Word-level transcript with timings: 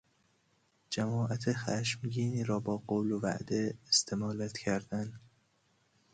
جماعت 0.89 1.53
خشمگینی 1.53 2.43
را 2.43 2.59
با 2.59 2.77
قول 2.87 3.11
و 3.11 3.19
وعده 3.19 3.77
استمالت 3.89 4.57
کردن 4.57 5.19